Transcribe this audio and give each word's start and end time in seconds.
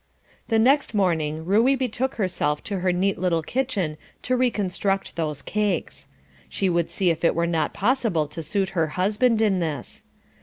The 0.47 0.57
next 0.57 0.95
morning 0.95 1.45
Ruey 1.45 1.75
betook 1.75 2.15
herself 2.15 2.63
to 2.63 2.79
her 2.79 2.91
neat 2.91 3.19
little 3.19 3.43
kitchen 3.43 3.97
to 4.23 4.35
reconstruct 4.35 5.15
those 5.15 5.43
cakes. 5.43 6.07
She 6.49 6.69
would 6.69 6.89
see 6.89 7.11
if 7.11 7.23
it 7.23 7.35
were 7.35 7.45
not 7.45 7.71
possible 7.75 8.27
to 8.29 8.41
suit 8.41 8.69
her 8.69 8.87
husband 8.97 9.43
in 9.43 9.59
this. 9.59 10.05